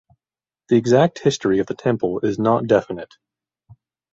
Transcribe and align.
The 0.69 0.77
exact 0.77 1.19
history 1.19 1.59
of 1.59 1.67
the 1.67 1.75
temple 1.75 2.21
is 2.21 2.39
not 2.39 2.65
definite. 2.65 3.17